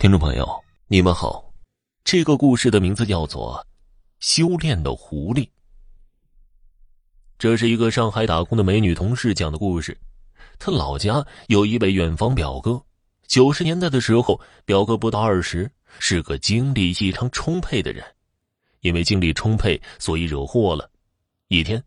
[0.00, 0.48] 听众朋友，
[0.88, 1.52] 你们好，
[2.04, 3.62] 这个故事的名字叫做
[4.18, 5.40] 《修炼的狐狸》。
[7.38, 9.94] 这是一个上海打工的美女同事讲的故事。
[10.58, 12.82] 她老家有一位远房表哥，
[13.26, 18.02] 九十年代的时候，表哥不到二十，是个精力异常充沛的人。
[18.80, 20.90] 因为精力充沛，所以惹祸了。
[21.48, 21.84] 一天，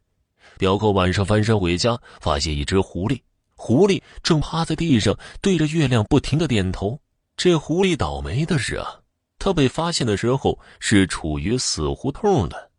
[0.59, 3.19] 表哥晚上翻身回家，发现一只狐狸，
[3.55, 6.99] 狐狸正趴在地上，对着月亮不停的点头。
[7.35, 9.01] 这狐狸倒霉的是啊，
[9.39, 12.71] 他被发现的时候是处于死胡同的，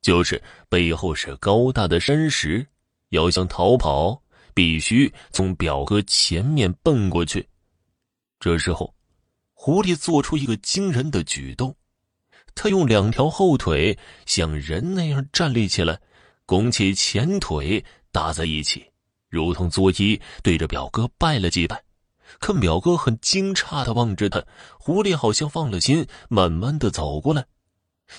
[0.00, 2.66] 就是背后是高大的山石，
[3.08, 4.22] 要想逃跑，
[4.54, 7.48] 必须从表哥前面奔过去。
[8.38, 8.94] 这时候，
[9.54, 11.74] 狐狸做出一个惊人的举动，
[12.54, 15.98] 他用两条后腿像人那样站立起来，
[16.44, 18.84] 拱起前腿搭在一起，
[19.28, 21.82] 如同作揖，对着表哥拜了几拜。
[22.38, 24.44] 可表哥很惊诧的望着他，
[24.78, 27.44] 狐狸好像放了心，慢慢的走过来。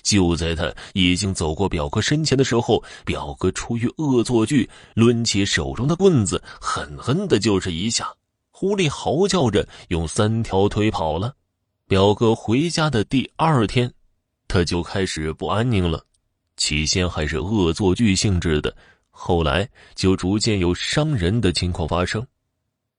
[0.01, 8.11] 就在他已经走过表哥身前的时候，表哥出于恶作剧，抡起手中的棍子，狠狠的就是一下。
[8.49, 11.35] 狐狸嚎叫着用三条腿跑了。
[11.87, 13.93] 表哥回家的第二天，
[14.47, 16.03] 他就开始不安宁了。
[16.55, 18.75] 起先还是恶作剧性质的，
[19.11, 22.25] 后来就逐渐有伤人的情况发生。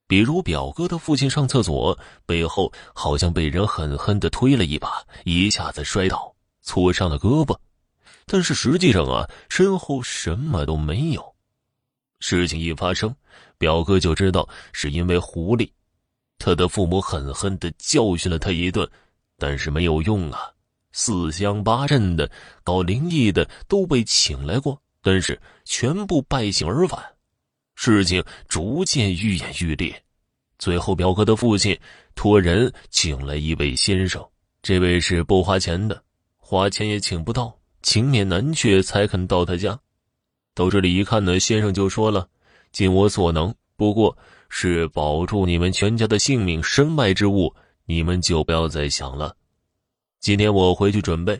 [0.07, 7.57] 比如表哥的父亲上厕所，背后好像被人狠狠的推了一把，一下子摔倒，挫伤了胳膊。
[8.27, 11.35] 但是实际上啊，身后什么都没有。
[12.21, 13.15] 事情一发生，
[13.59, 15.71] 表哥就知道是因为狐狸。
[16.39, 18.89] 他的父母狠狠的教训了他一顿，
[19.39, 20.51] 但是没有用啊。
[20.93, 22.31] 四乡八镇的
[22.63, 27.14] 搞灵异的都被请来过，但是全部败兴而返。
[27.75, 30.03] 事情逐渐愈演愈烈，
[30.59, 31.79] 最后表哥的父亲
[32.15, 34.25] 托人请来一位先生，
[34.63, 36.03] 这位是不花钱的，
[36.39, 39.79] 花钱也请不到，情面难却才肯到他家。
[40.55, 42.29] 到这里一看呢，先生就说了
[42.71, 44.17] ：“尽我所能，不过
[44.49, 47.53] 是保住你们全家的性命，身外之物
[47.87, 49.37] 你们就不要再想了。
[50.21, 51.39] 今天我回去准备，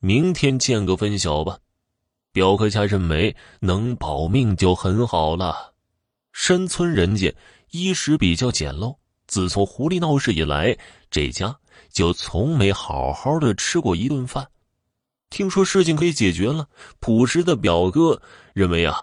[0.00, 1.56] 明天见个分晓吧。”
[2.32, 5.74] 表哥家认为能保命就很好了。
[6.32, 7.34] 山村人家
[7.70, 8.96] 衣食比较简陋，
[9.26, 10.76] 自从狐狸闹事以来，
[11.10, 11.56] 这家
[11.92, 14.46] 就从没好好的吃过一顿饭。
[15.28, 18.20] 听说事情可以解决了，朴实的表哥
[18.52, 19.02] 认为啊，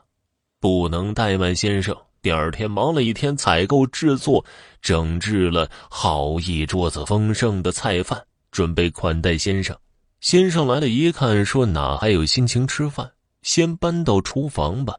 [0.59, 1.95] 不能怠慢先生。
[2.21, 4.43] 第二天忙了一天，采购制作，
[4.81, 9.77] 整治了好一桌子丰盛的菜饭，准备款待先生。
[10.19, 13.09] 先生来了一看，说哪还有心情吃饭？
[13.47, 14.93] 先搬到厨房吧，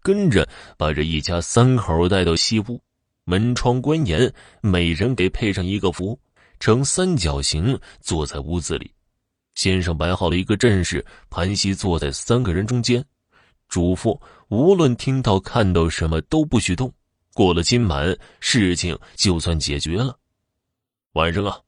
[0.00, 2.80] 跟着把这一家三口带到西屋，
[3.24, 6.18] 门窗关严，每人给配上一个符，
[6.58, 8.90] 呈三角形坐在屋子里。
[9.54, 13.04] 先生摆好了一个阵势，盘膝坐在三个人中间，
[13.68, 14.18] 嘱咐
[14.48, 16.90] 无论听到看到什么都不许动。
[17.34, 20.18] 过了今晚，事情就算解决了。
[21.12, 21.60] 晚上啊，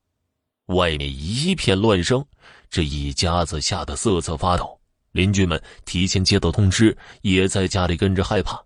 [0.68, 2.24] 外面一片乱声，
[2.70, 4.75] 这一家子吓得瑟瑟发抖。
[5.16, 8.62] 邻居们提前接到通知，也在家里跟着害怕。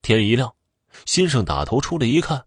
[0.00, 0.50] 天一亮，
[1.04, 2.42] 先生打头出来一看，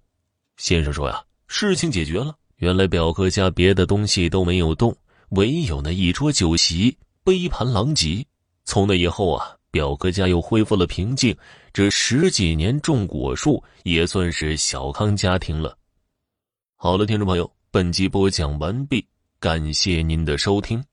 [0.58, 2.36] 先生说：“呀，事情解决了。
[2.56, 4.96] 原来表哥家别的东西都没有动，
[5.32, 8.26] 唯有那一桌酒席杯盘狼藉。
[8.64, 11.36] 从那以后啊，表哥家又恢复了平静。
[11.74, 15.78] 这十几年种果树，也算是小康家庭了。”
[16.78, 19.06] 好了，听众朋友，本集播讲完毕，
[19.40, 20.84] 感谢您的收听。